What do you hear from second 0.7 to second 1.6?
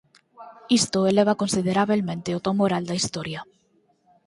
Isto eleva